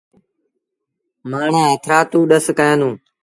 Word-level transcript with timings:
مآڻهآݩ 1.29 1.69
هٿرآدو 1.73 2.19
ڏس 2.29 2.45
ڪيآݩدوݩ۔ 2.57 2.95